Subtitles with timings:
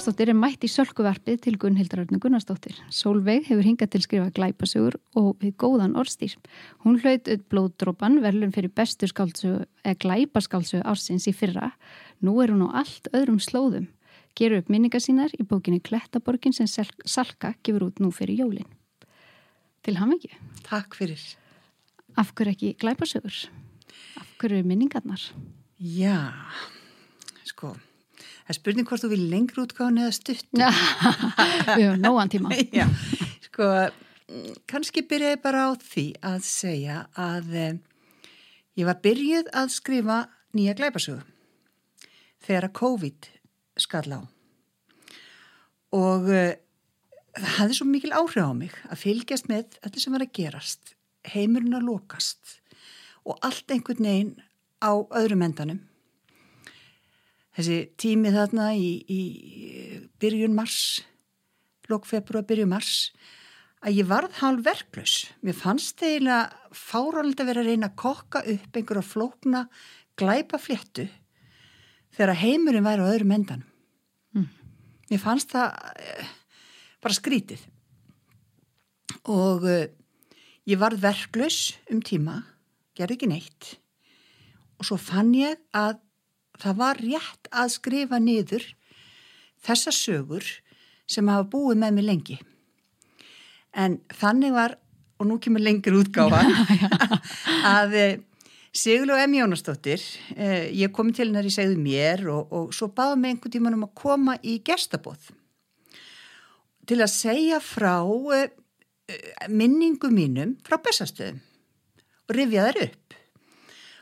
[0.00, 2.72] Jónsdóttir er mætt í sölkuverfið til Gunnhildarörnu Gunnarsdóttir.
[2.88, 6.38] Solveig hefur hingað til skrifa glæpasugur og við góðan orðstýr.
[6.80, 9.10] Hún hlaut upp blóðdrópan verðlun fyrir bestu
[9.84, 11.74] glæpaskáldsögu ársins í fyrra.
[12.24, 13.90] Nú er hún á allt öðrum slóðum.
[14.32, 16.64] Gerur upp minningar sínar í bókinni Klettaborgin sem
[17.04, 18.72] Salka gefur út nú fyrir jólin.
[19.84, 20.32] Til ham ekki.
[20.64, 21.20] Takk fyrir.
[22.16, 23.52] Af hverju ekki glæpasugur?
[24.16, 25.28] Af hverju minningarnar?
[25.76, 26.32] Já,
[27.44, 27.76] sko...
[28.50, 30.48] Það er spurning hvort þú vil lengri útgáðan eða stutt.
[30.58, 30.70] Já,
[31.76, 32.56] við höfum nógan tíma.
[32.80, 32.88] Já,
[33.44, 33.66] sko,
[34.66, 37.76] kannski byrjaði bara á því að segja að eh,
[38.74, 40.16] ég var byrjuð að skrifa
[40.58, 41.22] nýja glæpasögu
[42.42, 43.28] þegar að COVID
[43.86, 44.20] skall á.
[45.94, 46.58] Og eh,
[47.38, 50.96] það hafði svo mikil áhrif á mig að fylgjast með allir sem var að gerast,
[51.36, 52.58] heimurinn að lokast
[53.22, 54.34] og allt einhvern veginn
[54.82, 55.84] á öðrum endanum
[57.56, 59.20] þessi tími þarna í, í
[60.22, 61.00] byrjun mars,
[61.90, 63.10] lókfebruar byrjun mars,
[63.80, 65.14] að ég varð hálf verklaus.
[65.44, 69.64] Mér fannst eiginlega fáralend að vera að reyna að kokka upp einhverja flókna
[70.20, 71.06] glæpa fléttu
[72.14, 73.68] þegar heimurinn væri á öðrum endanum.
[74.36, 74.48] Mm.
[75.10, 76.34] Mér fannst það uh,
[77.00, 77.64] bara skrítið
[79.30, 79.86] og uh,
[80.68, 82.42] ég varð verklaus um tíma,
[82.94, 83.72] gerði ekki neitt
[84.80, 85.98] og svo fann ég að
[86.60, 88.64] það var rétt að skrifa niður
[89.64, 90.46] þessa sögur
[91.10, 92.38] sem hafa búið með mig lengi.
[93.76, 94.76] En þannig var,
[95.20, 96.42] og nú kemur lengir útgáfa,
[97.78, 98.18] að eh,
[98.70, 100.02] Sigurlu Emi Jónastóttir,
[100.36, 103.78] eh, ég kom til hennar í segðu mér og, og svo báði mig einhvern tíman
[103.78, 105.32] um að koma í gestabóð
[106.90, 107.98] til að segja frá
[108.34, 108.50] eh,
[109.50, 111.40] minningu mínum frá bestastöðum
[112.30, 113.18] og rifja þær upp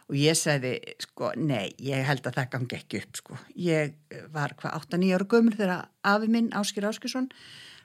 [0.09, 3.39] og ég sagði, sko, nei, ég held að það gangi ekki upp, sko.
[3.61, 3.97] Ég
[4.33, 7.29] var hvað 8-9 ára gömur þegar afi minn, Áskir Áskilsson,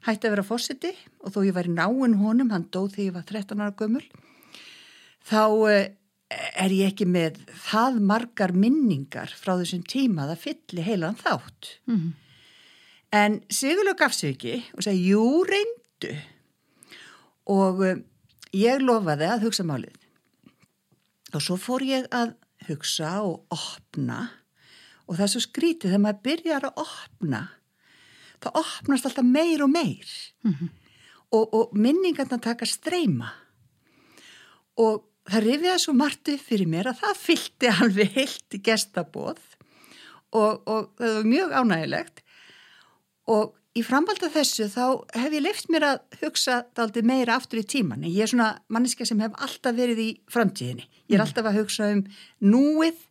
[0.08, 3.18] hætti að vera fósiti og þó ég var í náinn honum, hann dóð þegar ég
[3.18, 4.08] var 13 ára gömur,
[5.28, 5.90] þá eh,
[6.64, 11.74] er ég ekki með það margar minningar frá þessum tíma að það fylli heilan þátt.
[11.90, 12.14] Mm -hmm.
[13.14, 16.16] En Sigurlaug gaf sig ekki og sagði, jú, reyndu.
[17.52, 18.00] Og eh,
[18.56, 20.00] ég lofaði að hugsa málið
[21.36, 22.36] og svo fór ég að
[22.68, 24.28] hugsa og opna.
[25.08, 27.42] Og það er svo skrítið þegar maður byrjar að opna
[28.44, 30.12] það opnast alltaf meir og meir.
[30.44, 30.70] Mm -hmm.
[31.32, 33.32] og, og minningarna taka streyma.
[34.78, 39.40] Og það rifiða svo margt upp fyrir mér að það fylgti alveg heilt í gestabóð
[40.32, 42.24] og, og það var mjög ánægilegt
[43.28, 44.84] og í framvalda þessu þá
[45.18, 49.08] hef ég leift mér að hugsa aldrei meira aftur í tíman ég er svona manniska
[49.10, 50.86] sem hef alltaf verið í framtíðinni.
[51.10, 51.26] Ég er mm.
[51.26, 52.04] alltaf að hugsa um
[52.54, 53.02] núið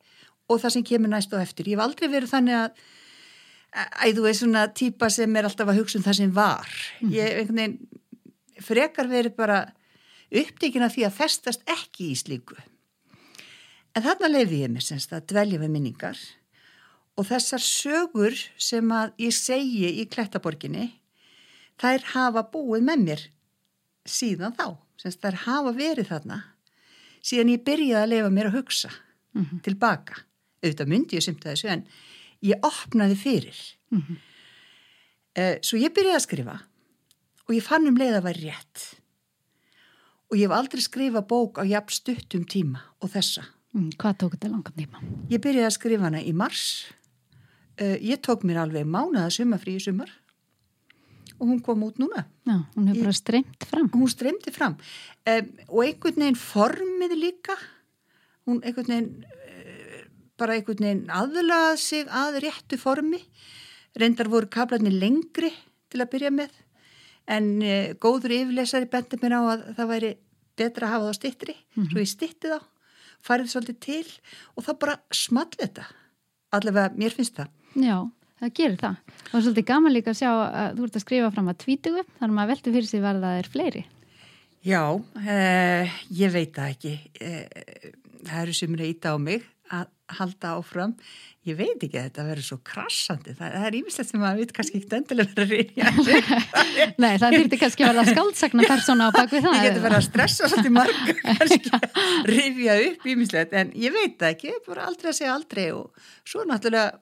[0.48, 1.70] og það sem kemur næst og eftir.
[1.70, 2.82] Ég hef aldrei verið þannig að
[3.72, 6.74] að þú er svona típa sem er alltaf að hugsa um það sem var.
[7.00, 7.14] Mm.
[7.14, 9.62] Ég einhvern veginn frekar verið bara
[10.32, 12.58] uppdegin af því að festast ekki í slíku.
[13.96, 16.20] En þarna leiði ég mér semst að dvelja við minningar
[17.18, 20.88] og þessar sögur sem að ég segi í Klettaborginni
[21.80, 23.24] þær hafa búið með mér
[24.08, 24.66] síðan þá
[25.00, 26.40] semst þær hafa verið þarna
[27.22, 29.62] síðan ég byrjaði að lefa mér að hugsa mm -hmm.
[29.66, 30.22] tilbaka
[30.62, 31.86] auðvitað myndi ég sumt að þessu en
[32.42, 33.58] ég opnaði fyrir
[33.90, 34.16] mm -hmm.
[35.38, 36.56] uh, svo ég byrjaði að skrifa
[37.48, 39.02] og ég fann um leið að vera rétt
[40.30, 44.32] og ég hef aldrei skrifa bók á jafn stuttum tíma og þessa mm, Hvað tók
[44.32, 44.98] þetta langan tíma?
[45.28, 46.92] Ég byrjaði að skrifa hana í mars
[48.00, 50.10] ég tók mér alveg mánuða sumafrí í sumar
[51.42, 52.22] og hún kom út núna.
[52.46, 53.90] Já, hún hefur bara streymt fram.
[53.90, 57.56] Hún streymti fram um, og einhvern veginn formið líka,
[58.46, 60.02] hún einhvern veginn uh,
[60.38, 63.18] bara einhvern veginn aðlað sig að réttu formi,
[63.98, 65.50] reyndar voru kablarnir lengri
[65.90, 66.54] til að byrja með
[67.26, 70.12] en uh, góður yfirlesari bendi mér á að það væri
[70.58, 71.90] betra að hafa það stittri, mm -hmm.
[71.90, 72.60] svo ég stitti þá,
[73.22, 74.08] farið svolítið til
[74.54, 75.88] og þá bara small þetta,
[76.52, 77.50] allavega mér finnst það.
[77.78, 77.96] Já,
[78.42, 79.16] það gerir það.
[79.32, 82.30] Var svolítið gaman líka að sjá að þú ert að skrifa fram að tvítugu, þannig
[82.32, 83.84] að maður veldur fyrir sig var það er fleiri.
[84.62, 84.82] Já,
[85.26, 86.94] eh, ég veit það ekki.
[87.18, 87.90] Eh,
[88.22, 89.42] það eru sem íta á mig
[89.72, 90.92] að halda áfram.
[91.42, 93.32] Ég veit ekki að þetta verður svo krassandi.
[93.34, 95.88] Það, það er ímislegt sem maður veit kannski ekkert endilega verður að reyja.
[97.02, 99.56] Nei, það þurfti kannski að verða skáldsakna persóna á bakvið það.
[99.56, 101.88] Ég geti verið að stressa svolítið marga, kannski að
[102.30, 104.52] reyja upp ímislegt, en ég veit það ekki.
[104.52, 107.00] Ég er bara aldrei að segja aldrei og svo náttúrulega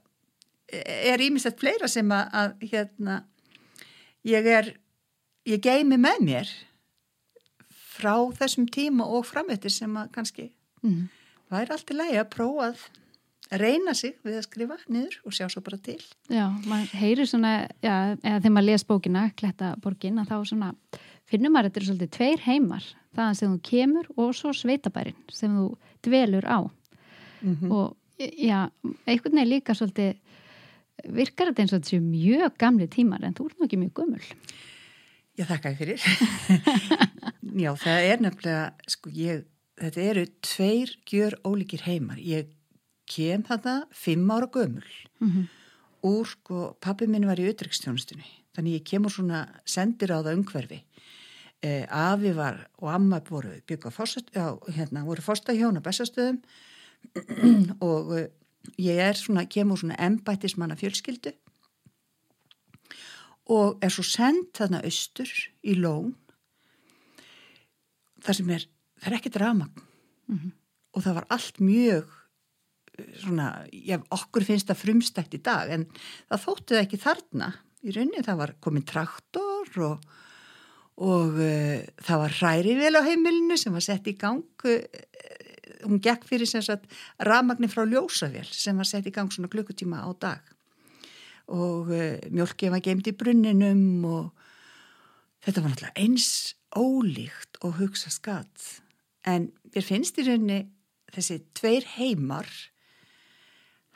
[0.71, 3.17] er ímislegt fleira sem að, að hérna,
[4.27, 4.75] ég er
[5.49, 6.53] ég geimi með mér
[7.71, 10.49] frá þessum tíma og framöttir sem að kannski
[10.85, 11.05] mm.
[11.53, 12.85] væri allt í lagi að prófa að
[13.61, 15.99] reyna sig við að skrifa niður og sjá svo bara til.
[16.31, 20.69] Já, maður heyrir svona, já, eða þegar maður les bókina, Kletta borgin, að þá svona
[21.31, 22.87] finnum maður þetta er svolítið tveir heimar,
[23.19, 25.67] það sem þú kemur og svo sveitabærin sem þú
[26.07, 26.59] dvelur á.
[27.41, 27.73] Mm -hmm.
[27.73, 28.71] Og já,
[29.07, 30.17] einhvern veginn líka svolítið
[31.08, 33.94] virkar þetta eins og þetta séu mjög gamli tímar en þú ert nú ekki mjög
[34.00, 34.23] gömul.
[35.38, 36.00] Já, þakka ég fyrir.
[37.64, 39.44] já, það er nefnilega, sko, ég,
[39.81, 42.19] þetta eru tveir gjör ólíkir heimar.
[42.20, 42.50] Ég
[43.11, 44.87] kem þetta fimm ára gömul
[45.20, 45.49] mm -hmm.
[46.06, 50.81] úr sko, pappi minn var í auðrikstjónustunni þannig ég kemur svona sendir á það umhverfi
[51.62, 53.91] eh, afi var og amma voru byggja
[54.76, 56.41] hérna, fórstahjón á bestastöðum
[57.91, 58.29] og eh,
[58.81, 61.35] ég er svona, kemur svona embættismanna fjölskyldu
[63.50, 65.31] og er svo sendt þarna austur
[65.67, 66.15] í lón
[68.25, 68.67] þar sem er,
[69.00, 70.53] það er ekki drama mm -hmm.
[70.94, 72.17] og það var allt mjög
[73.21, 75.87] svona, já, okkur finnst það frumstækt í dag en
[76.29, 77.53] það þóttuð ekki þarna
[77.83, 80.11] í rauninni það var komin traktor og,
[81.00, 84.85] og uh, það var hræri vel á heimilinu sem var sett í gang uh,
[85.85, 90.03] hún gekk fyrir sem sagt rafmagnir frá ljósavél sem var sett í gang svona klukkutíma
[90.05, 90.43] á dag.
[91.50, 94.31] Og uh, mjölkið var geimt í brunninum og
[95.44, 98.82] þetta var náttúrulega eins ólíkt og hugsa skatt
[99.27, 100.61] en mér finnst í rauninni
[101.11, 102.47] þessi tveir heimar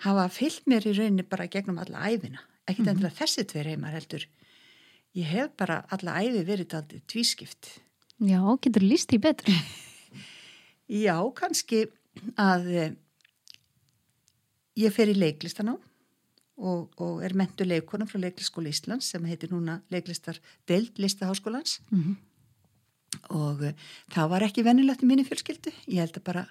[0.04, 2.90] hafa fyllt mér í rauninni bara gegnum alla æfina ekkert mm -hmm.
[2.96, 4.26] endur að þessi tveir heimar heldur.
[5.14, 7.80] Ég hef bara alla æfi verið aldrei tvískipt.
[8.19, 9.54] Já, getur líst í betri
[10.88, 11.86] Já, kannski
[12.36, 12.92] að eh,
[14.78, 15.76] ég fer í leiklistan á
[16.54, 20.38] og, og er mentu leikona frá Leiklistaskóla Íslands sem heitir núna Leiklistar
[20.69, 22.16] Deild Listaháskólans mm -hmm.
[23.34, 23.72] og uh,
[24.14, 26.46] það var ekki vennilegt í mínu fjölskyldu ég held að bara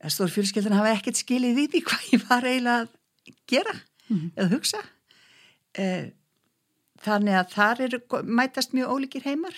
[0.00, 2.88] að stór fjölskeldan hafa ekkert skilið í því hvað ég var eiginlega að
[3.46, 3.74] gera
[4.08, 4.30] mm -hmm.
[4.36, 4.80] eða hugsa
[5.78, 6.12] e,
[7.02, 7.92] þannig að þar er
[8.24, 9.54] mætast mjög ólíkir heimar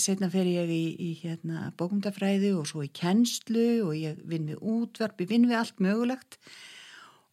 [0.00, 4.60] setna fer ég í, í hérna, bókumdafræði og svo í kennslu og ég vinn við
[4.60, 6.38] útvarp, ég vinn við allt mögulegt.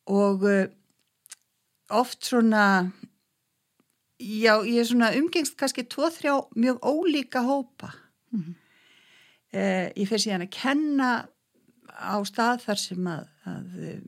[0.08, 0.58] Og e,
[1.92, 2.92] oft svona
[4.20, 7.94] já, ég er svona umgengst kannski tvo-þrjá mjög ólíka hópa.
[8.32, 8.56] Mm -hmm.
[9.96, 11.28] ég fer síðan að kenna
[11.98, 14.02] á stað þar sem að, að eh,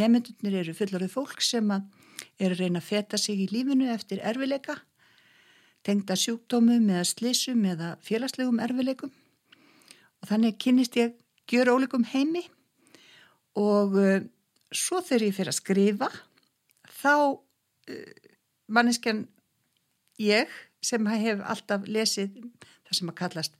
[0.00, 1.82] nefndunir eru fullorðið fólk sem að
[2.40, 4.80] eru að reyna að feta sig í lífinu eftir erfileika,
[5.86, 9.12] tengda sjúkdómum eða slissum eða félagslegum erfileikum
[10.20, 11.14] og þannig kynist ég
[11.50, 12.44] gjör ólegum heimi.
[13.58, 14.20] Og uh,
[14.70, 16.10] svo þegar ég fyrir að skrifa
[17.00, 18.12] þá uh,
[18.70, 19.24] manneskjan
[20.20, 20.52] ég
[20.84, 22.36] sem hef alltaf lesið
[22.86, 23.58] það sem að kallast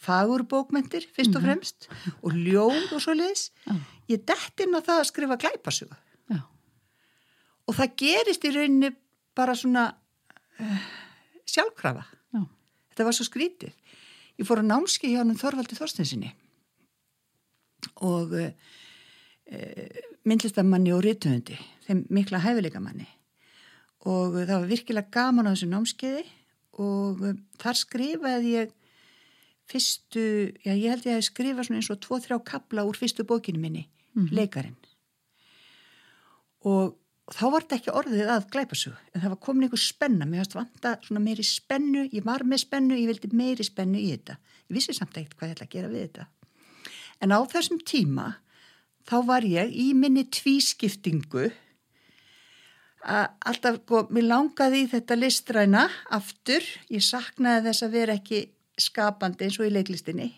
[0.00, 1.46] fagurbókmentir fyrst og mhm.
[1.46, 2.20] fremst mm -hmm.
[2.24, 3.50] og ljóð og svo leiðis
[4.08, 5.98] ég dætt inn á það að skrifa glæpasuga
[7.70, 8.90] og það gerist í rauninni
[9.36, 9.84] bara svona
[10.58, 10.86] uh,
[11.50, 12.42] sjálfkrafa Já.
[12.92, 13.74] þetta var svo skrítið
[14.40, 16.32] ég fór að námski hjá hann Þorvaldi Þorstinsinni
[18.06, 18.50] og uh,
[19.52, 23.08] uh, myndlistamanni og rítuðundi þeim mikla hæfileikamanni
[24.08, 26.24] og það var virkilega gaman á þessu námskiði
[26.80, 27.24] og
[27.60, 28.76] þar skrifaði ég
[29.70, 30.22] fyrstu,
[30.64, 33.84] já ég held ég að skrifa svona eins og tvo-þrjá kabla úr fyrstu bókinu minni,
[34.14, 34.34] mm -hmm.
[34.34, 34.78] leikarinn
[36.64, 36.96] og
[37.30, 40.42] þá var þetta ekki orðið að glæpa svo en það var komin einhver spenna, mér
[40.42, 44.38] varst vanta svona meiri spennu, ég var með spennu ég vildi meiri spennu í þetta.
[44.70, 46.26] Ég vissi samt ekkert hvað ég ætla að gera við þetta.
[47.20, 48.28] En á þessum tíma
[49.08, 51.50] þá var ég í minni tvískiptingu
[53.00, 58.42] að alltaf, sko, mér langaði í þetta listræna aftur, ég saknaði þess að vera ekki
[58.80, 60.28] skapandi eins og í leiklistinni.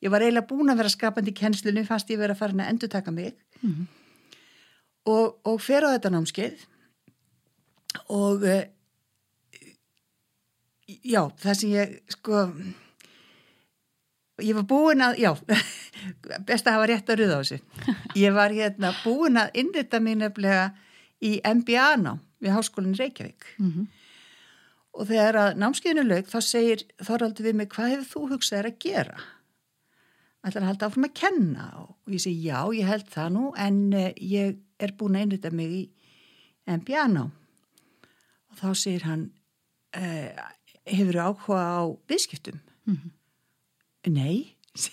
[0.00, 2.70] Ég var eiginlega búin að vera skapandi í kennslunum fast ég verið að fara að
[2.72, 3.34] endur taka mig.
[3.60, 3.99] Mm -hmm.
[5.08, 6.66] Og, og fer á þetta námskeið
[8.12, 8.62] og uh,
[10.86, 12.44] já, það sem ég sko
[14.40, 15.32] ég var búin að, já
[16.48, 17.58] best að hafa rétt að ruða á þessu.
[18.24, 20.70] Ég var hérna búin að innrita mér nefnilega
[21.20, 23.44] í MBA-ná við Háskólinn Reykjavík.
[23.58, 23.88] Mm -hmm
[24.96, 28.80] og þegar að námskeiðinu lög þá segir Þorvaldur við mig hvað hefur þú hugsað að
[28.82, 29.20] gera?
[30.40, 31.66] Ætlar að halda áfram að kenna?
[31.84, 35.50] Og ég segi já ég held það nú en uh, ég er búin að einrita
[35.54, 35.82] mig í
[36.70, 37.24] MBA-ná
[38.50, 39.22] og þá segir hann
[39.96, 40.30] uh,
[40.88, 42.58] hefur þú áhuga á viðskiptum?
[42.86, 43.10] Mm -hmm.
[44.10, 44.36] nei.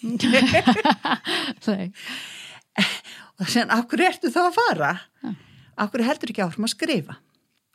[3.37, 4.91] Og það segir hann af hverju ertu þá að fara?
[5.77, 7.15] Af hverju heldur ekki áfram að skrifa?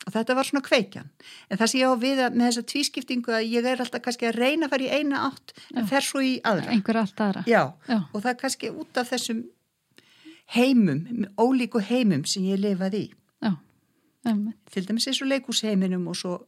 [0.03, 1.09] Og þetta var svona kveikjan.
[1.49, 4.27] En það sé ég á við að með þessa tvískiptingu að ég er alltaf kannski
[4.27, 6.75] að reyna að fara í eina átt en fer svo í aðra.
[6.75, 7.45] Aðra.
[7.47, 7.99] Já, Já.
[8.11, 9.45] og það er kannski út af þessum
[10.57, 13.11] heimum, ólíku heimum sem ég lifaði í.
[13.43, 13.53] Já,
[14.31, 16.39] um, Til dæmis eins og leikúsheiminum og svo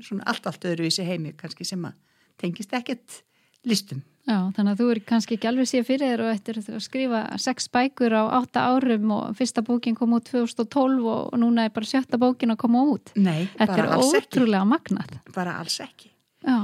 [0.00, 1.92] svona allt, allt öðruvísi heimi kannski sem að
[2.40, 3.22] tengist ekkert
[3.68, 4.02] listum.
[4.26, 7.20] já, þannig að þú er kannski ekki alveg síðan fyrir þér og eftir að skrifa
[7.38, 11.84] sex bækur á átta árum og fyrsta bókin kom út 2012 og núna er bara
[11.86, 13.12] sjötta bókin að koma út.
[13.16, 14.38] Nei, Þetta bara er alls ekki.
[14.38, 15.18] ótrúlega magnað.
[15.34, 16.10] Bara alls ekki.
[16.46, 16.58] Já,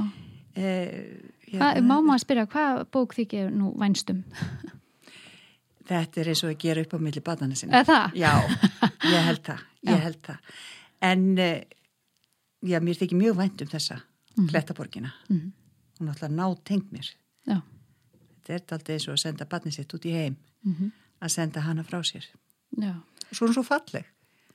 [0.56, 1.20] Eh,
[1.52, 3.78] hérna, má maður spyrja, hvað bók þykir nú um?
[3.78, 4.22] vænstum?
[5.86, 7.78] Þetta er eins og að gera upp á milli badana sinna.
[7.80, 8.16] Er það?
[8.18, 8.32] Já,
[9.06, 9.60] ég held það,
[9.92, 10.38] ég held það.
[11.06, 11.62] En eh,
[12.66, 14.00] já, mér þykir mjög vænt um þessa
[14.36, 14.48] Mhm.
[14.50, 15.12] klettaborgina.
[15.30, 15.52] Mhm.
[15.98, 17.06] Hún er alltaf ná tengt mér.
[17.48, 17.62] Já,
[18.44, 20.90] Þetta er alltaf eins og að senda badni sitt út í heim, mhm,
[21.22, 22.26] að senda hana frá sér.
[22.76, 22.92] já,
[23.32, 24.04] svo er hún svo falleg,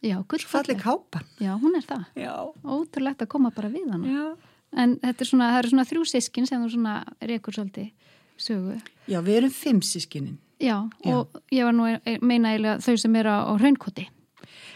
[0.04, 0.78] já, svo gullfalleg.
[0.78, 1.26] falleg kápan.
[1.40, 2.06] Já, hún er það.
[2.16, 4.08] Já, Ótrúlegt að koma bara við hana.
[4.08, 4.38] já.
[4.78, 7.92] En þetta er svona, það eru svona þrjú sískin sem þú svona rekur svolítið
[8.38, 8.82] sögu.
[9.08, 10.38] Já, við erum fimm sískinin.
[10.62, 11.14] Já, Já.
[11.18, 11.88] og ég var nú
[12.22, 14.08] meina eiginlega þau sem eru á, raunkoti.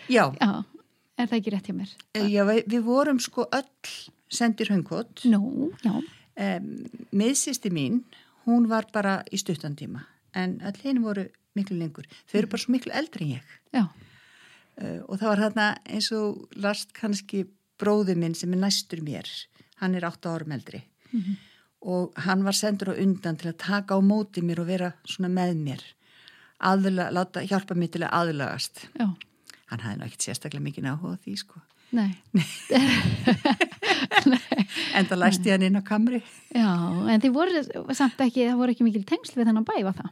[0.10, 0.64] Já, Já,
[1.18, 1.92] er það ekki rétt hjá mér?
[2.16, 3.92] eh, já við, vorum sko öll
[4.30, 5.26] sendir höngkot.
[5.30, 6.02] Nú, já,
[6.36, 6.84] Um,
[7.16, 8.02] miðsýsti mín,
[8.46, 10.02] hún var bara í stuttantíma,
[10.36, 12.04] en öll hinn voru miklu lengur.
[12.28, 13.54] Þau eru bara svo miklu eldri en ég.
[13.74, 13.86] já,
[14.76, 17.46] Uh, og það var hérna eins og last kannski
[17.80, 19.24] bróði minn sem er næstur mér.
[19.80, 20.82] Hann er 8 árum eldri.
[21.14, 21.38] Mhm.
[21.86, 25.30] Og hann var sendur á undan til að taka á móti mér og vera svona
[25.30, 25.84] með mér.
[26.66, 28.88] Aðla, láta, hjálpa mér til að aðlagast.
[28.98, 29.06] já,
[29.70, 31.62] Hann hafði náttúrulega ekkert sérstaklega mikið áhuga á því, sko.
[31.96, 32.12] nei.
[34.96, 36.22] En það læsti hann inn á kamri.
[36.56, 36.70] Já,
[37.12, 37.62] en þið voru
[37.96, 40.12] samt ekki, það voru ekki mikil tengsl við þennan bæ, var það?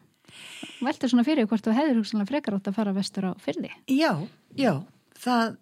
[0.83, 3.71] Veltu svona fyrir hvort þú hefur hugsanlega frekar átt að fara vestur á fyrði.
[3.91, 4.11] Já,
[4.59, 4.73] já,
[5.23, 5.55] það,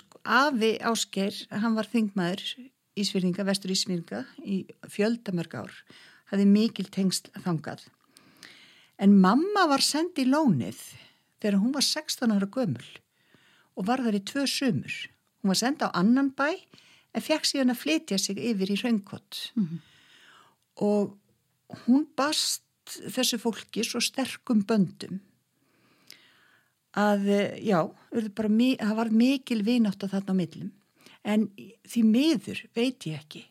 [0.00, 2.44] sko, afi Ásgeir, hann var þingmaður
[2.94, 5.72] Ísfyrninga, vestur Ísfyrninga í fjöldamörg ár,
[6.30, 7.88] hafði mikil tengsl þangað.
[9.02, 10.78] En mamma var send í lónið
[11.42, 12.86] þegar hún var 16 ára gömul
[13.74, 14.94] og var þar í tvö sumur.
[15.42, 19.50] Hún var send á annan bæ en fekk síðan að flytja sig yfir í raunkott.
[19.58, 19.82] Mhm.
[20.82, 21.18] Og
[21.84, 25.20] hún bast þessu fólki svo sterkum böndum
[26.94, 27.26] að
[27.58, 27.80] já,
[28.12, 30.72] það var mikil vinátt að þarna á millum
[31.24, 31.48] en
[31.88, 33.44] því miður veit ég ekki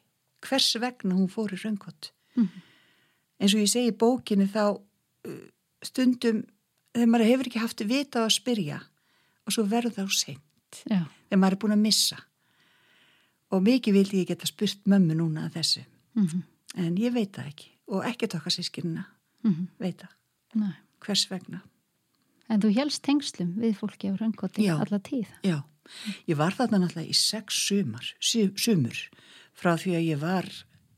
[0.44, 2.50] hvers vegna hún fór í röngkott Mhm.
[3.40, 5.48] eins og ég segi í bókinni þá uh,
[5.86, 6.44] stundum
[6.94, 8.80] þegar maður hefur ekki haft vita á að spyrja
[9.46, 12.18] og svo verður það á seint Já, þegar maður er búin að missa.
[13.54, 15.84] Og mikið vildi ég geta spurt mömmu núna að þessu.
[16.18, 16.40] Mhm,
[16.82, 19.04] en ég veit það ekki og ekki taka sískinina
[19.44, 20.14] mhm, veit það,
[20.56, 20.74] nei.
[21.06, 21.62] hvers vegna
[22.50, 24.16] En þú helst tengslum við fólki á
[24.60, 24.76] Já.
[24.82, 25.28] alla tíð.
[25.44, 25.64] Já,
[26.28, 28.98] ég var þarna náttúrulega í sex sumar, su- sumur
[29.56, 30.46] frá því að ég var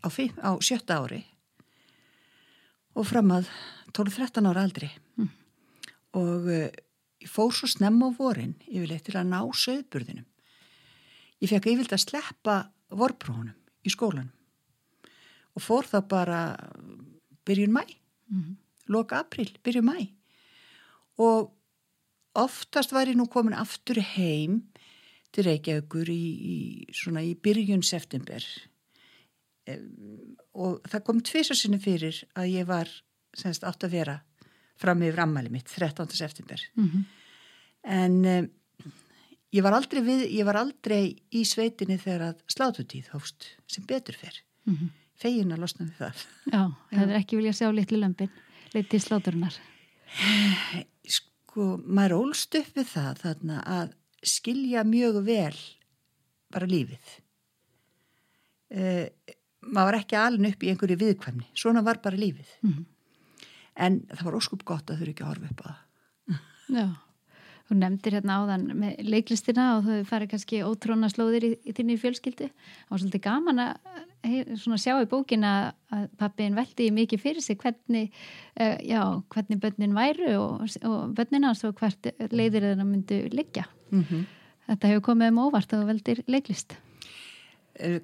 [0.03, 1.23] á, fimm, á sjötta ári
[2.95, 3.49] og fram að
[3.95, 5.29] 12-13 ára aldri Mm.
[6.13, 6.69] og uh,
[7.23, 10.25] ég fór svo snemma á vorin yfirleitt til að ná söðburðinum.
[11.41, 12.55] Ég fekk yfirleitt að sleppa
[12.91, 14.31] vorprófunum í skólanum
[15.55, 16.39] og fór þá bara
[17.47, 17.83] byrjun mæ,
[18.31, 18.55] Mhm.
[18.89, 20.09] loka april, byrjun mæ
[21.17, 21.51] og
[22.35, 24.61] oftast var ég nú komin aftur heim
[25.35, 26.55] til Reykjavíkur í, í,
[26.95, 28.43] svona í byrjun september
[29.71, 32.91] um, og það kom tvisar sinni fyrir að ég var
[33.35, 34.17] semst átt að vera
[34.79, 36.07] fram yfir ammæli mitt 13.
[36.15, 37.05] september Mhm.
[37.83, 38.49] en um,
[39.53, 44.41] ég, var við, ég var aldrei í sveitinni þegar að slátutíð hófst sem betur fer
[44.65, 44.89] Mhm.
[45.15, 48.29] fegin að losna við það Já, það er ekki vilja sjá litlu lömpin,
[48.73, 49.53] litli sláturinnar.
[51.55, 53.93] sko, maður ólst upp við það þarna að
[54.25, 55.55] skilja mjög vel
[56.51, 57.13] bara lífið.
[58.75, 59.07] Uh,
[59.63, 62.51] maður var ekki alin upp í einhverju viðkvæmni, svona var bara lífið.
[62.61, 62.83] Mhm.
[63.75, 65.79] En það var óskup gott að þurfa ekki að horfa upp á það.
[66.75, 66.85] Já,
[67.65, 71.97] þú nefndir hérna áðan með leiklistina og þau farið kannski ótróna slóðir í, í þinni
[72.01, 72.49] fjölskyldu.
[72.51, 75.53] Það var svolítið gaman að sjá í bókina
[75.93, 78.13] að pappin veldi mikið fyrir sig hvernig,
[78.59, 79.01] uh, já,
[79.33, 83.65] hvernig börnin væru og, og börnina og hvert leiðir þeirra myndu liggja.
[83.91, 84.25] Mm -hmm.
[84.65, 86.77] Þetta hefur komið um óvart að þú veldir leiklist.
[87.79, 87.99] uh,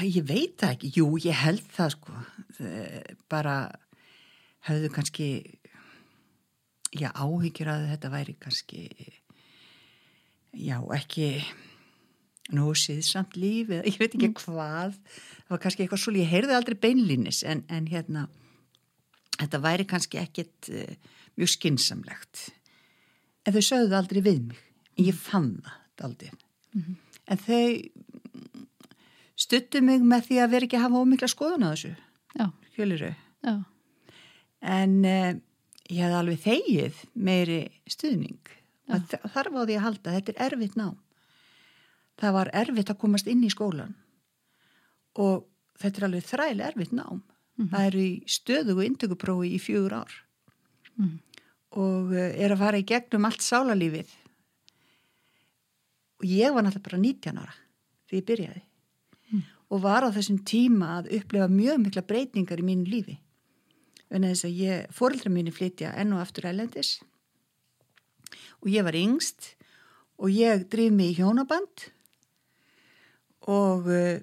[0.00, 2.12] ég veit það ekki, jú, ég held það sko.
[2.60, 3.70] Uh, bara
[4.68, 5.28] höfðu kannski,
[6.94, 8.82] já, áhyggjur að þetta væri kannski,
[10.54, 11.28] já, ekki
[12.54, 14.96] nú síðsamt líf eða ég veit ekki hvað.
[15.44, 18.26] Það var kannski eitthvað svolítið, ég heyrði aldrei beinlínis en, en hérna
[19.38, 22.48] þetta væri kannski ekkit uh, mjög skinsamlegt
[23.44, 24.60] en þau sögðu aldrei við mig.
[24.94, 25.56] En ég fann
[25.96, 26.30] það aldrei
[27.24, 27.64] en þau
[29.38, 31.92] stuttu mig með því að vera ekki að hafa ómikla skoðun á þessu.
[32.34, 32.46] Já,
[32.76, 33.54] hjöliru já,
[34.74, 35.32] en uh,
[35.90, 37.58] ég hef alveg þegið meiri
[37.90, 38.52] stuðning.
[38.92, 40.96] Og þarf á því að halda, þetta er erfitt nám.
[42.20, 43.94] Það var erfitt að komast inn í skólan
[45.18, 45.46] og
[45.80, 47.22] þetta er alveg þræli erfitt nám.
[47.54, 47.68] Mhm.
[47.70, 50.12] það eru í stöðugu indökuprófi í fjögur ár.
[50.96, 51.18] Mhm.
[51.74, 54.10] og eh, er að fara í gegnum allt sálarlífið.
[56.22, 57.54] Og ég var náttúrulega bara 19 ára
[58.06, 58.62] því ég byrjaði.
[59.70, 63.18] Og var á þessum tíma að upplefa mjög mikla breytingar í mínu lífi
[64.14, 66.96] en þess að ég, fóreldra mínu flytja enn og aftur ælendis
[68.62, 69.54] og ég var yngst
[70.22, 71.88] og ég drif mig í hjónaband
[73.50, 74.16] og uh,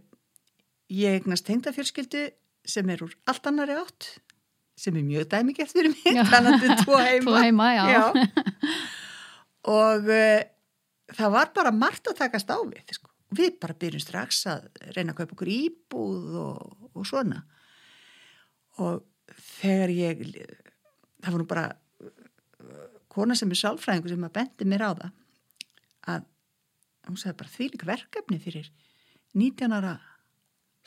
[0.91, 2.29] ég egnast tengdafjörskildu
[2.67, 4.13] sem er úr allt annari átt
[4.81, 6.23] sem er mjög dæmigert fyrir mig Já.
[6.31, 8.03] kannandi tvo heima, Tvo heima, já.
[9.69, 10.41] og uh,
[11.11, 13.11] það var bara margt að takast á við sko.
[13.35, 17.43] við bara byrjum strax að reyna að kaupa okkur íbúð og, og svona
[18.81, 19.03] og
[19.61, 20.21] þegar ég
[21.21, 21.65] það var nú bara
[23.11, 25.11] kona sem er sálfræðingur sem að bendi mér á það
[26.15, 26.25] að
[27.09, 28.69] hún sagði bara því líka verkefni fyrir
[29.37, 29.95] 19 ára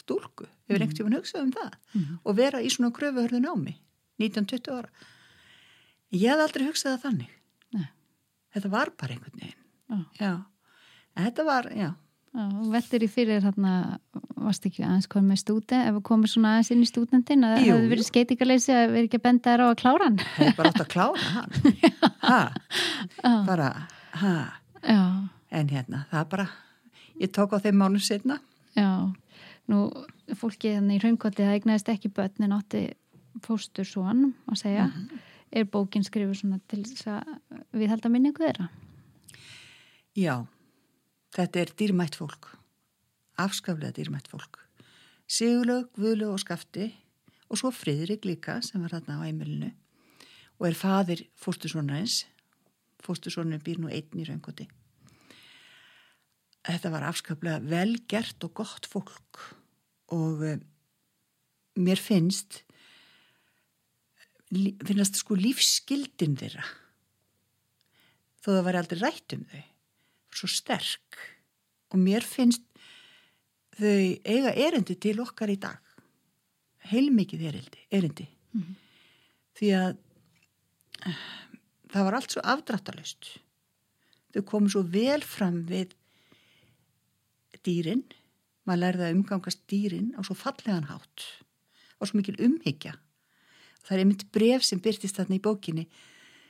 [0.00, 2.18] stúlku, hefur einhvern tímann hugsað um það Mhm.
[2.24, 3.76] og vera í svona kröfuhörðu námi
[4.18, 4.90] 19-20 ára
[6.12, 7.30] ég hef aldrei hugsað það þannig
[7.72, 7.88] Nei.
[8.54, 9.98] þetta var bara einhvern veginn Já.
[10.20, 10.32] já,
[11.16, 11.90] en þetta var, Já,
[12.34, 13.98] og veldur í fyrir hérna,
[14.34, 17.54] varst ekki aðeins komið með stúdent, ef við komum svona aðeins inn í stúdentin, að
[17.54, 20.18] það hefði verið skeitingaleysi að vera ekki að benda þér á að klára hann.
[20.34, 21.52] hefði bara átt að klára hann.
[22.24, 22.38] Ha,
[23.44, 23.66] bara
[24.16, 24.30] ha,
[25.52, 26.46] en hérna, það bara
[27.20, 28.38] ég tók á þeim mánum setna
[28.72, 28.88] já.
[29.68, 29.82] Nú,
[30.40, 32.82] fólki þannig í raungkoti, það eignaðist ekki börn en átti
[33.44, 34.88] fóstur svon að segja.
[35.54, 37.36] Er bókin skrifur svona til þess að
[37.76, 38.70] við halda minningu þeirra?
[40.14, 40.46] já,
[41.34, 42.52] þetta er dýrmætt fólk.
[43.40, 44.60] Afskaflega dýrmætt fólk.
[45.26, 46.90] Sigurlaug, Guðlaug og Skafti
[47.48, 49.72] og svo Friðrik líka sem var þarna á heimilinu
[50.60, 52.22] og er fadir fóstursonarins
[53.04, 54.68] fóstursonarinn býr nú einn í raungoti
[56.64, 59.42] þetta var afskaplega vel gert og gott fólk
[60.14, 60.62] og um,
[61.80, 62.62] mér finnst
[64.54, 66.62] finnast sko lífsskildin þeirra.
[68.44, 69.62] Þó það væri aldrei rætt um þau
[70.35, 71.18] svo sterk.
[71.94, 72.64] Og mér finnst
[73.79, 75.81] þau eiga erindi til okkar í dag.
[76.90, 78.29] Heilmikið erindi, erindi.
[78.55, 78.75] Mhm.
[79.55, 79.97] því að
[81.07, 81.18] eh,
[81.90, 83.29] það var allt svo afdráttalust
[84.35, 85.94] þau komu svo vel fram við
[87.64, 88.03] dýrin.
[88.66, 91.27] Maður lærði að umgangast dýrin á svo fallegan hátt.
[92.01, 92.97] Og svo mikil umhyggja.
[93.85, 95.85] Það er einmitt bref sem byrtist þarna í bókinni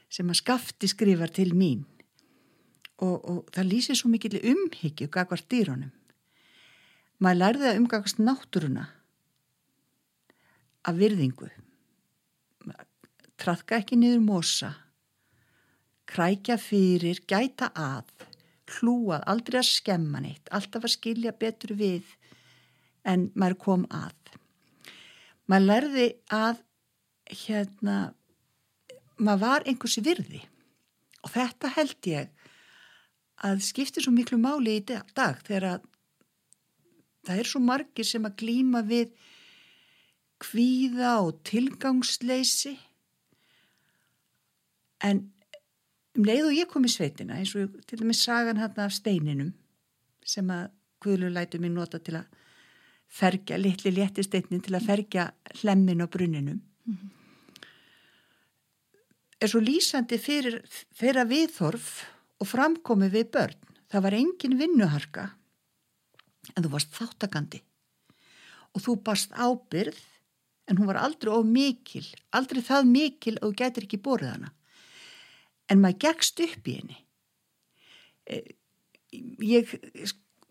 [0.09, 1.85] sem að skafti skrifar til mín
[3.02, 5.92] og, og það lýsir svo mikil umhyggju gagvart dýrunum.
[7.22, 8.88] Maður lærði að umgangast náttúruna
[10.85, 11.48] af virðingu.
[13.40, 14.72] Traðka ekki niður mosa.
[16.11, 18.11] Krækja fyrir, gæta að
[18.74, 22.12] hlúað, aldrei að skemma neitt alltaf að skilja betur við
[23.09, 24.14] en maður kom að.
[25.48, 26.61] Maður lærði að
[27.44, 27.96] hérna
[29.16, 30.40] maður var einhversi virði.
[31.24, 32.34] Og þetta held ég
[33.44, 35.87] að skiptir svo miklu máli í dag, þegar að
[37.24, 39.12] það er svo margir sem að glýma við
[40.44, 42.74] kvíða og tilgangsleysi.
[45.04, 45.26] En
[46.14, 49.52] um leið og ég kom í sveitina eins og til dæmis sagan hérna af steininum
[50.24, 50.70] sem að
[51.04, 52.30] Guðlu lætu mér nota til að
[53.12, 55.26] fergja, litli létti steinin til að fergja
[55.61, 56.62] hlemmin á brunninum.
[59.37, 60.62] Er svo lýsandi fyrir
[60.96, 61.90] þeirra viðþorf
[62.44, 63.61] og framkomi við börn.
[63.90, 65.28] Það var engin vinnuharka
[66.54, 67.62] en þú varst þáttakandi
[68.74, 70.00] og þú barst ábyrð
[70.68, 72.04] en hún var aldrei of mikil,
[72.35, 74.52] aldrei það mikil og þú gætir ekki borðið hana.
[75.70, 76.98] En maður gegst upp í henni.
[78.24, 78.52] Eh,
[79.44, 79.70] Ég,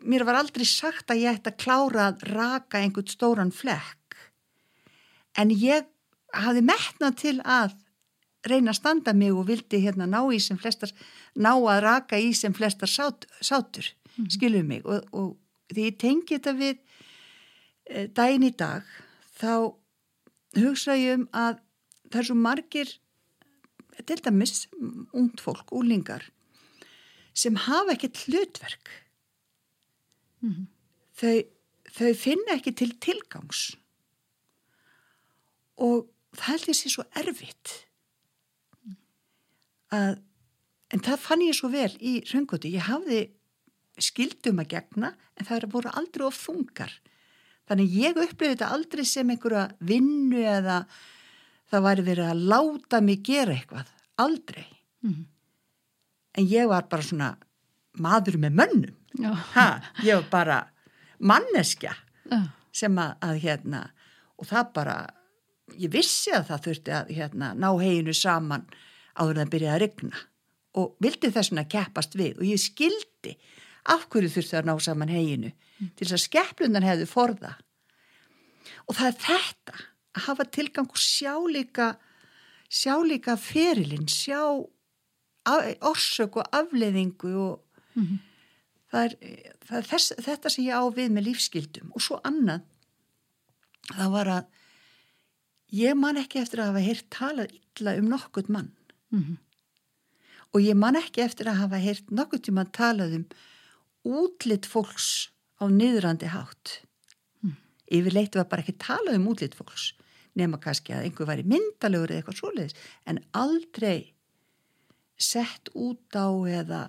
[0.04, 4.18] mér var aldrei sagt að ég ætti að klára að raka einhvern stóran flekk
[5.40, 5.88] en ég
[6.34, 7.74] hafði metnað til að
[8.50, 10.92] reyna að standa mig og vildi hérna ná í sem flestar,
[11.36, 14.30] ná að raka í sem flestar sát, sátur, mm.
[14.36, 15.38] skilum mig og, og
[15.74, 16.76] því ég tengi þetta við
[17.88, 18.84] e, daginn í dag
[19.40, 19.74] þá
[20.60, 21.62] hugsa ég um að
[22.12, 22.98] það er svo margir
[24.04, 24.68] til dæmis
[25.14, 26.28] ungd fólk, úlingar
[27.34, 28.92] sem hafa ekkert hlutverk
[30.44, 30.68] Mhm.
[31.16, 31.38] þau,
[31.96, 33.62] þau finna ekki til tilgangs
[35.80, 37.76] og það held ég sé svo erfitt
[39.94, 40.20] að
[40.94, 43.24] en það fann ég svo vel í röngoti ég hafði
[44.02, 46.94] skildum að gegna en það voru aldrei of þungar
[47.70, 50.84] þannig ég upplifði þetta aldrei sem einhverja vinnu eða
[51.74, 53.90] það væri verið að láta mig gera eitthvað,
[54.22, 54.66] aldrei.
[55.02, 55.26] Mhm.
[56.34, 57.38] En ég var bara svona
[58.02, 58.96] maður með mönnum,
[59.54, 60.60] ha, ég var bara
[61.20, 61.94] manneskja
[62.30, 62.50] Já.
[62.72, 63.92] sem að, að hérna,
[64.38, 64.96] og það bara,
[65.78, 68.66] ég vissi að það þurfti að hérna, ná heginu saman
[69.20, 70.22] áður en það byrjaði að rigna.
[70.80, 72.38] Og vildi þess vegna keppast við.
[72.40, 73.36] Og ég skildi
[73.94, 75.52] af hverju þurfti að ná saman heginu
[75.98, 77.54] til þess að skepplunan hefði forða.
[78.88, 79.76] Og það er þetta
[80.14, 81.90] að hafa tilgang og sjá líka
[82.74, 84.40] sjá líka ferilinn sjá
[85.84, 87.60] orsök og afleðingu og
[87.96, 88.20] Mhm.
[88.92, 89.16] það er,
[89.68, 92.62] það er þess, þetta sem ég á við með lífskildum og svo annað
[93.92, 94.46] það var að
[95.74, 98.72] ég man ekki eftir að hafa heyrt talað illa um nokkurt mann
[99.14, 99.38] Mhm.
[100.54, 103.26] og ég man ekki eftir að hafa heyrt nokkuð tíma talað um
[104.04, 105.30] útlitt fólks
[105.62, 106.82] á niðrandi hátt
[107.94, 109.94] yfirleitt var bara ekki talað um útlitt fólks
[110.36, 114.14] nema kannski að einhver væri myndalegur eða eitthvað svoleiðis en aldrei
[115.18, 116.84] sett út á eða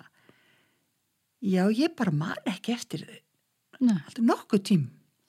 [1.45, 3.05] já ég bara man ekki eftir
[3.81, 4.85] nokkuð tím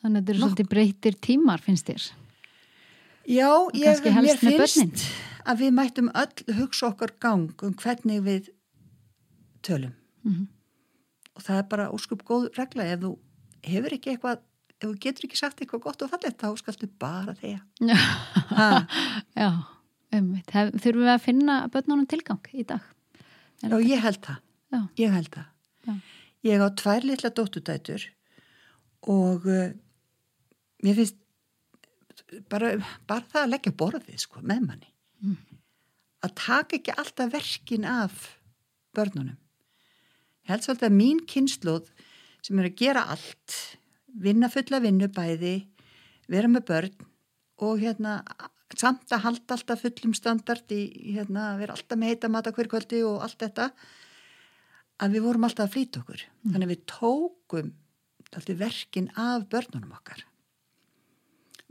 [0.05, 2.03] Þannig að þetta eru svolítið breytir tímar, finnst þér?
[3.25, 5.05] Já, ég, mér finnst.
[5.45, 8.49] Að við mættum öll hugsa okkar gang um hvernig við
[9.65, 9.93] tölum
[10.25, 10.47] Mhm.
[11.35, 13.11] og það er bara óskup góð regla ef þú
[13.63, 17.33] hefur ekki eitthvað ef þú getur ekki sagt eitthvað gott og fallegt þá skaltu bara
[17.37, 17.61] þegar.
[19.39, 19.49] Já,
[20.15, 20.51] umvitt.
[20.51, 22.81] Þurfum við að finna börnunum tilgang í dag?
[23.63, 24.39] Já, ég held það
[24.73, 24.79] Já.
[24.99, 25.45] ég held það
[25.87, 25.93] Já.
[26.49, 28.03] ég á tvær litla dóttudætur
[29.07, 29.69] og uh,
[30.83, 31.15] mér finnst
[32.49, 32.73] bara,
[33.07, 34.89] bara það að leggja borðið sko, með manni
[35.23, 35.37] Mm.
[36.25, 38.39] að taka ekki alltaf verkin af
[38.97, 39.37] börnunum.
[40.45, 41.91] Ég held svolítið að mín kynnslóð
[42.45, 43.55] sem er að gera allt
[44.21, 45.55] vinna fulla vinnu bæði
[46.31, 47.07] vera með börn
[47.65, 48.19] og hérna
[48.75, 50.81] samt að halda alltaf fullum standard í
[51.15, 53.69] hérna, vera alltaf með heita mat á hver kvöldi og allt þetta
[55.01, 56.23] að við vorum alltaf að flýta okkur.
[56.45, 57.73] Þannig að við tókum
[58.35, 60.25] alltaf verkin af börnunum okkar.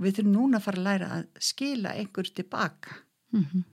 [0.01, 3.04] Við þurfum núna að fara að læra að skila einhver tilbaka
[3.35, 3.65] Mhm.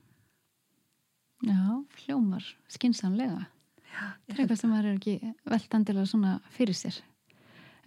[1.46, 3.48] Já, hljómar, skinsamlega.
[3.92, 7.00] Það er eitthvað sem maður er ekki veltandilega svona fyrir sér.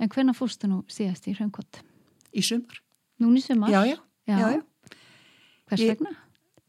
[0.03, 1.81] En hvenna fórstu nú síðast í Hraunkott?
[2.35, 2.81] í sumar
[3.23, 3.71] Núni sumar?
[3.71, 4.39] já, já, Já.
[4.39, 4.63] já, já.
[5.69, 6.17] Hvers Ég- vegna?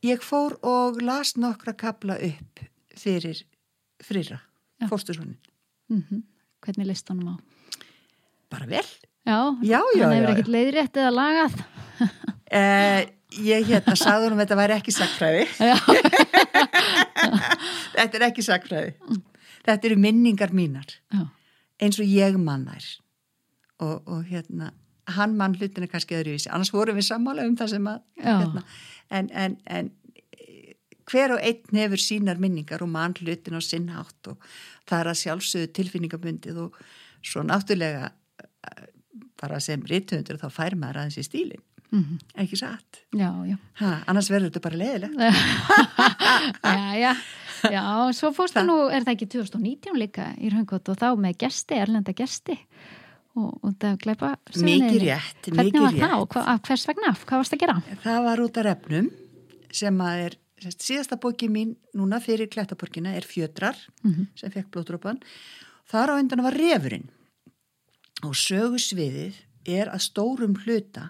[0.03, 2.59] Ég fór og las nokkra kapla upp
[2.95, 3.43] fyrir
[3.99, 4.39] frýra,
[4.81, 4.87] Já.
[4.87, 5.37] fórstursonin.
[5.89, 6.23] Mm
[6.61, 7.39] Hvernig leist honum á?
[8.49, 8.85] Bara vel.
[9.25, 11.65] Já, Já, já, hann hefur já, ekkert leiðrétt eða lagað.
[12.51, 13.09] Eh,
[13.43, 15.45] ég hérna sagði hún að þetta væri ekki sakfræði.
[17.95, 18.93] Þetta er ekki sakfræði.
[19.65, 21.21] Þetta eru minningar mínar, Já,
[21.81, 22.89] eins og ég mann þær.
[23.85, 24.71] Og, og hérna,
[25.17, 26.51] hann mann hlutinu kannski öðruvísi.
[26.53, 28.65] Annars vorum við sammála um það sem að, hérna,
[29.19, 29.91] en, en, en
[31.09, 34.41] hver og einn hefur sínar minningar og mann hlutin á sinn hátt og
[34.89, 36.79] það er að sjálfsögðu tilfinningabundið og
[37.25, 38.87] svo náttúrulega eh,
[39.41, 42.17] bara sem rithundur þá fær maður aðeins í stílinn, Mhm.
[42.41, 43.57] ekki satt já, já.
[43.81, 45.15] ha, annars verður þetta bara leðilegt
[46.63, 47.11] já, já.
[47.65, 47.81] Já,
[48.13, 51.77] svo fórstu Það- nú, er það ekki 2019 líka í Hraunkott og þá með gesti,
[51.81, 52.57] erlenda gesti
[53.35, 57.13] og, og það gleipa mikið rétt, mikið rétt og hva, hvers vegna?
[57.25, 57.77] Hvað varst að gera?
[58.03, 59.09] það var út af refnum
[59.75, 60.37] sem að er
[60.75, 64.27] síðasta bóki mín núna fyrir Klettaborgina er Fjötrar Mhm.
[64.35, 65.21] sem fekk blóðdrópan
[65.89, 67.09] þar á undan var refurinn
[68.23, 69.33] og sögusviðið
[69.65, 71.09] er að stórum hluta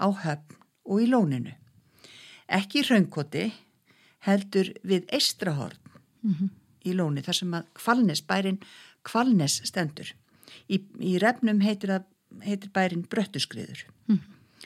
[0.00, 0.56] á höfn
[0.86, 1.54] og í lóninu.
[2.48, 3.52] Ekki í raunkoti
[4.26, 5.78] heldur við eistrahorn
[6.22, 6.50] Mhm.
[6.84, 8.58] í lóni þar sem að kvalnes bærin
[9.04, 10.12] kvalnes stendur.
[10.70, 12.04] Í, í refnum heitir, að,
[12.42, 13.84] heitir bærin bröttuskriður.
[14.08, 14.20] Mhm.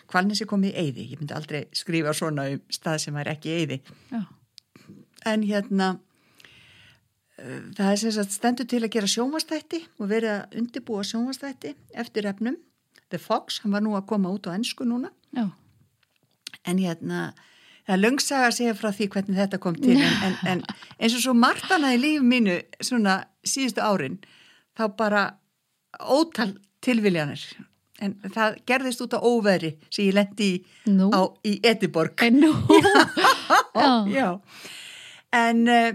[0.07, 1.11] kvalnes er komið í eyði.
[1.13, 3.81] Ég myndi aldrei skrifa svona um stað sem er ekki í eyði.
[4.11, 4.27] Já,
[5.27, 6.01] en hérna
[7.77, 12.27] það er sem sagt stendur til að gera sjónvastætti og verið að undirbúa sjónvastætti eftir
[12.29, 12.57] refnum
[13.11, 15.11] The Fox, hann var nú að koma út á ennsku núna.
[15.37, 15.49] Já,
[16.67, 17.31] en hérna
[17.87, 20.61] það er löngsaga að segja frá því hvernig þetta kom til en, en, en
[21.01, 24.21] eins og svo margt annað í líf mínu svona síðustu árin
[24.79, 25.25] þá bara
[25.99, 26.53] ótal
[26.85, 27.43] tilviljanir.
[28.01, 32.39] En það gerðist út á óveri sem ég lendi í, nú, á, í Ediborg en
[32.41, 32.53] nú,
[33.77, 34.29] já, Já,
[35.37, 35.91] en uh,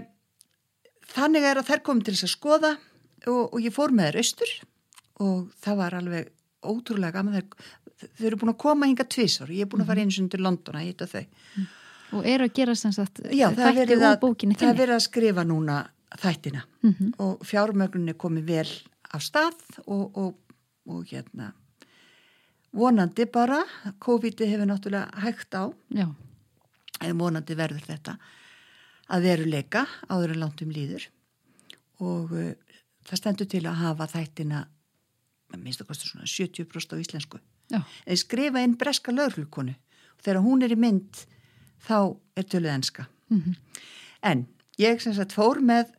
[1.16, 2.72] þannig er að þær komið til þess að skoða
[3.26, 4.54] og, og ég fór með þær austur
[5.26, 6.30] og það var alveg
[6.70, 7.42] ótrúlega gaman.
[7.96, 10.42] Þau eru búin að koma hinga tvisar og ég er búin að fara eins undir
[10.44, 11.24] London að hitta þau.
[12.16, 14.80] og eru að gera sem sagt Já, það er þætti úr að, bókinni það er
[14.80, 15.78] verið að skrifa núna
[16.16, 16.62] þættina.
[16.82, 17.14] Mhm.
[17.18, 18.68] og fjármögnun er komið vel
[19.10, 20.34] á stað og, og,
[20.86, 21.52] og hérna
[22.76, 23.62] vonandi bara,
[23.98, 25.72] COVID hefur náttúrulega hægt á.
[25.88, 26.06] Já,
[27.00, 28.16] en vonandi verður þetta
[29.12, 31.06] að veruleika áður en langt um líður.
[32.02, 32.52] Og uh,
[33.06, 34.66] það stendur til að hafa þættina
[35.54, 37.40] minnst að kosta svona 70% á íslensku.
[37.72, 41.26] Eða skrifa inn breska lögurlukonu og þegar hún er í mynd
[41.86, 43.06] þá er töluð enska.
[43.28, 43.56] Mhm.
[44.22, 44.46] en
[44.78, 45.90] ég sem sagt fór með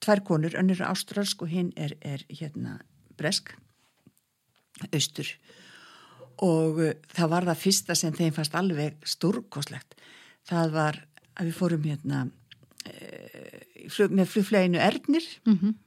[0.00, 2.80] tvær konur, önnur er ástralsk og hinn er, er hérna
[3.16, 3.54] bresk
[4.92, 5.26] austur.
[6.38, 9.94] Og uh, það var það fyrsta sem þeim fannst alveg stórkoslegt
[10.48, 11.00] það var
[11.34, 15.28] að við fórum hérna uh, flug, með flugfleginu Ernir.
[15.48, 15.80] Mhm.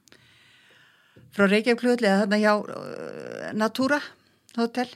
[1.38, 4.00] Frá Reykjavík eða þarna hjá uh, Natura
[4.58, 4.89] Hotel.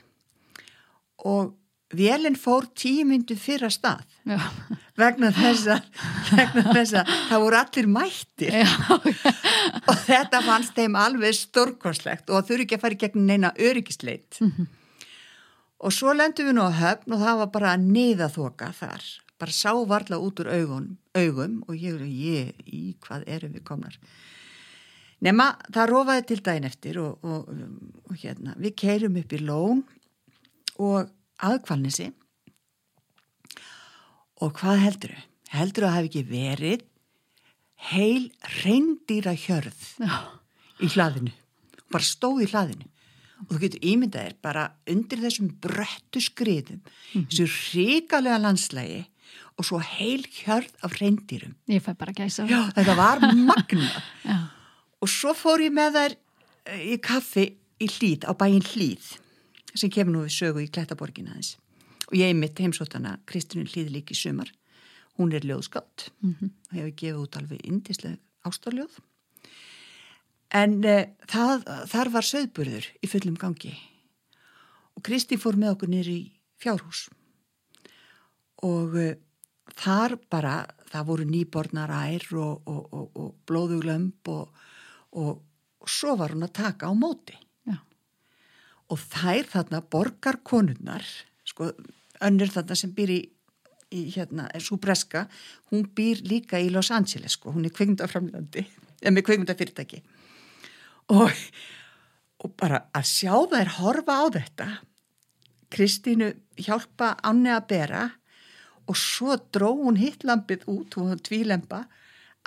[1.22, 1.52] Og
[1.94, 4.02] vélinn fór tíu myndu fyrra stað.
[4.26, 4.38] Já.
[4.98, 8.54] vegna þess að að það voru allir mættir.
[8.62, 8.68] Já.
[9.90, 14.40] og þetta fannst þeim alveg stórkoslegt og þurfi ekki að fara í gegn neina öryggisleit
[15.82, 19.06] og svo lendum við nú á höfn og það var bara niðaþoka þar.
[19.42, 23.98] Bara sá varla út úr augun, augum og ég, ég, í hvað erum við komnar
[25.22, 27.50] nema það rofaði til daginn eftir og, og,
[28.10, 29.82] og hérna við keirum upp í lón
[30.82, 31.10] og
[31.42, 32.08] aðkvalnisi
[34.42, 35.28] og hvað heldur þau?
[35.52, 36.84] Heldur þau að hafi ekki verið
[37.92, 38.24] heil
[38.62, 40.14] reyndýra hjörð Já.
[40.80, 41.32] í hlaðinu,
[41.92, 42.88] bara stóð í hlaðinu
[43.42, 46.80] og þú getur ímyndað þér bara undir þessum bröttu skriðum
[47.12, 49.00] þessu ríkalega landslægi
[49.58, 52.46] og svo heil hjörð af reyndýrum Ég fæ bara gæsa.
[52.48, 53.90] Já, þetta var magna
[54.24, 54.38] Já.
[55.02, 56.14] Og svo fór ég með þær
[56.70, 57.44] eh, í kaffi
[57.82, 59.16] í hlýð, á bæinn hlýð
[59.74, 61.54] sem kemur nú við sögu í Klettaborgin aðeins.
[62.12, 64.50] Og ég mitt heimsóttana Kristinu hlýð líki sumar.
[65.18, 66.50] Hún er ljóðskátt Mhm.
[66.70, 68.98] og hefur gefið út alveg indisleg ástarljóð.
[70.52, 73.72] En uh, það, þar var söðburður í fullum gangi.
[74.96, 76.20] Og Kristi fór með okkur niður í
[76.60, 77.06] fjárhús.
[78.62, 79.14] Og uh,
[79.80, 84.52] þar bara það voru nýbornar ær og, og, og, og blóðuglömb og,
[85.12, 85.42] og,
[85.82, 87.36] og svo var hún að taka á móti
[87.68, 87.76] Já.
[88.88, 91.06] og þær þarna borgar konunnar
[91.48, 91.72] sko
[92.22, 93.20] önnur þarna sem býr í,
[93.92, 95.26] í hérna, er svo breska
[95.72, 98.64] hún býr líka í Los Angeles sko, hún er kveikmyndaframlandi
[99.02, 100.02] eða með kveikmyndafyrirtæki
[101.12, 101.30] og,
[102.42, 104.70] og bara að sjá þær horfa á þetta
[105.72, 106.28] Kristínu
[106.60, 108.02] hjálpa ánni að bera
[108.90, 111.84] og svo dró hún hittlampið út, hún var tvílemba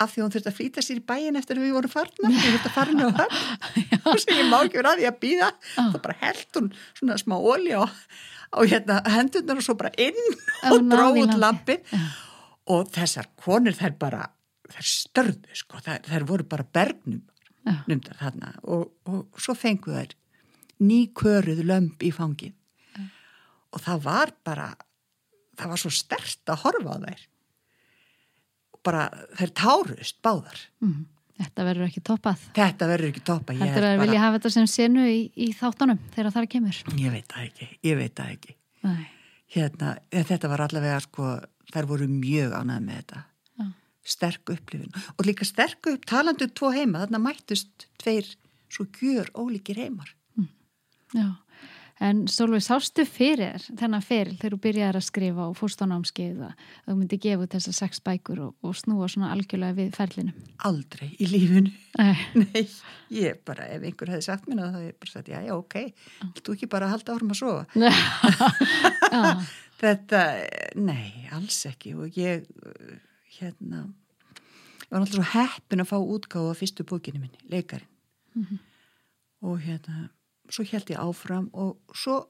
[0.02, 2.42] af því hún þurfti að flýta sér í bæin eftir að við vorum farna, við
[2.46, 4.00] þurfti að farna á höfn.
[4.06, 7.18] Og sem ég má ekki vera að því að býða þá bara held hún svona
[7.22, 7.84] smá olja á,
[8.52, 10.20] á hérna hendurnar og svo bara inn
[10.70, 12.02] og dró náði út Já.
[12.76, 14.28] og þessar konur þær bara
[14.74, 17.24] þær störðu sko, þær, þær voru bara bergnum
[17.86, 18.52] numdar þarna.
[18.70, 20.14] Og, og svo fengu þær
[20.82, 22.54] nýköruð lömb í fangin
[23.76, 24.68] og það var bara
[25.56, 27.22] það var svo stert að horfa á þær.
[27.24, 27.35] og
[28.86, 29.04] bara
[29.38, 31.04] þær tárust báðar Mhm.
[31.36, 32.44] Þetta verður ekki toppað.
[32.56, 35.18] þetta verður ekki toppa ég, Þetta er held að vilja hafa þetta sem senu í,
[35.36, 36.78] í þáttunum þegar það kemur.
[36.96, 38.54] ég veit það ekki, ég veit það ekki
[39.56, 41.34] hérna, þetta var allavega sko,
[41.74, 43.20] þær voru mjög ánægð með þetta
[43.60, 43.66] Já.
[44.16, 48.32] sterk upplifin og líka sterk upp talandu tvo heima, þarna mættust tveir
[48.72, 50.08] svo gjör ólíkir heimar
[51.14, 51.36] Já.
[52.04, 56.42] En Sólveig, sástu fyrir þennan feril þegar þú byrjar að skrifa og fórst á námskeið
[56.44, 60.34] að þú myndi gefa þessar sex bækur og, og snúa svona algjörlega við ferlinu?
[60.68, 62.16] aldrei í lífinu Nei.
[62.42, 62.66] Nei,
[63.16, 65.76] ég bara, ef einhver hefði sagt mér það, ég bara sagt, já, já, ok,
[66.42, 67.64] þú ekki bara að halda árum að sofa.
[69.80, 70.20] Þetta,
[70.80, 72.46] nei, alls ekki og ég,
[73.38, 73.82] hérna,
[74.84, 78.60] ég var náttúrulega svo heppin að fá útgáfa af fyrstu bókinu minni, leikarinn.
[79.44, 80.06] Og hérna,
[80.52, 82.20] svo held ég áfram og svo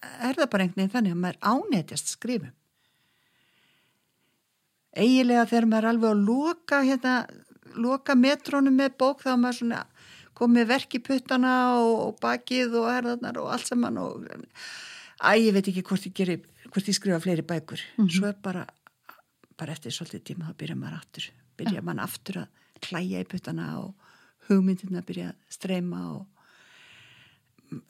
[0.00, 2.52] er það bara einhvern veginn þannig að maður ánættjast skrifum.
[4.96, 7.14] Eigilega þegar maður er alveg að loka, hérna,
[7.78, 9.82] loka metrónum með bók þá maður svona
[10.40, 14.24] komið verk í puttana og, og bakið og herðarnar og allt saman og
[15.20, 16.38] Æ, ég veit ekki hvort ég, geri,
[16.72, 17.80] hvort ég skrifa fleiri bækur.
[18.08, 18.62] Svo er bara,
[19.60, 21.26] bara eftir svolítið tíma þá byrja maður aftur.
[21.60, 24.06] Byrja maður aftur að klæja í puttana og
[24.48, 26.39] hugmyndina byrja að streyma og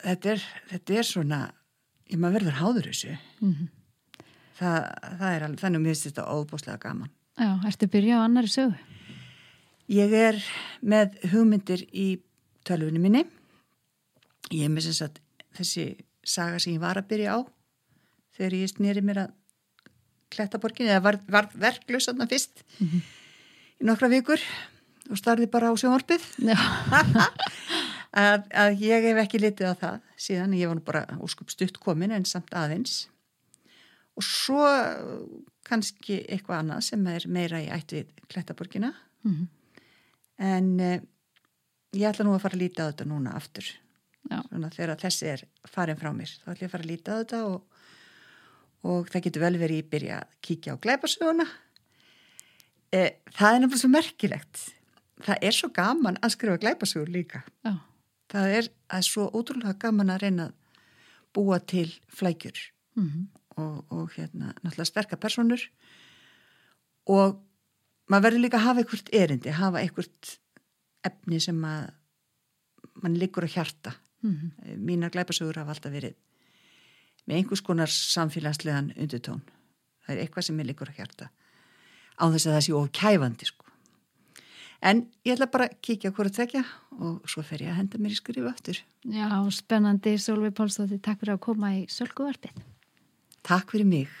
[0.03, 1.39] þetta er, þetta er svona,
[2.11, 3.17] ég maður verður háður þessu.
[3.41, 3.69] Mhm.
[4.61, 4.79] Það,
[5.17, 7.09] það er alveg, þannig að mér finnst þetta óbúslega gaman.
[7.41, 8.75] Já, ertu að byrja á annari sögu?
[9.91, 10.37] Ég er
[10.85, 12.07] með hugmyndir í
[12.67, 13.23] tölvunni minni.
[14.51, 15.21] Ég er með sem sagt
[15.57, 15.87] þessi
[16.23, 17.39] saga sem ég var að byrja á
[18.37, 19.37] þegar ég snýri mér að
[20.31, 24.39] Klettaborgin eða var, var verklaus þarna fyrst í nokkra vikur
[25.11, 26.55] og starði bara á sjónvarpið Já.
[28.17, 30.57] að, að ég hef ekki litið á það síðan.
[30.59, 33.05] Ég var bara óskup stutt komin en samt aðeins.
[34.19, 34.65] Og svo
[35.67, 38.91] kannski eitthvað annað sem er meira í ætt við Klettaborgina.
[39.23, 39.49] Mm
[40.41, 40.97] en uh,
[41.93, 43.67] ég ætla nú að fara að líta á þetta núna aftur.
[44.31, 47.39] Þegar þessi er farin frá mér þá ætla ég að fara að líta á þetta
[47.49, 47.79] og,
[48.87, 51.47] og það getur vel verið í byrja að kíkja á glæpasöguna.
[52.91, 54.61] Eh, það er nefnilega svo merkilegt.
[55.25, 57.43] Það er svo gaman að skrifa glæpasögur líka.
[57.65, 57.73] Já.
[58.31, 60.81] Það er, er svo ótrúlega gaman að reyna að
[61.35, 62.67] búa til flækjur
[62.99, 65.63] Mm og, og hérna náttúrulega sterkar personur
[67.11, 67.39] og
[68.11, 70.35] maður verður líka að hafa einhvert erindi, hafa einhvert
[71.07, 71.89] efni sem að
[73.03, 73.95] mann liggur á hjarta.
[74.21, 74.77] -hmm.
[74.77, 76.15] mínar glæpasögur hafa alltaf verið
[77.25, 79.41] með einhvers konar samfélagslegan undutón
[80.05, 81.29] það er eitthvað sem ég liggur á hjarta.
[82.21, 83.65] Á þess að það sé ofkæfandi sko.
[84.81, 86.63] En ég ætla bara að kíkja hvort þekja
[86.99, 91.23] og svo fer ég að henda mér í skrifa aftur Já, spennandi Solveig Pálsdóttir, takk
[91.23, 92.59] fyrir að koma í Sölkuvarpið.
[93.41, 94.11] Takk fyrir mig